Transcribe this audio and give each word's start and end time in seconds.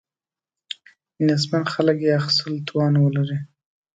نیستمن 1.25 1.63
خلک 1.73 1.97
یې 2.05 2.11
اخیستلو 2.19 2.65
توان 2.67 2.93
ولري. 2.97 3.37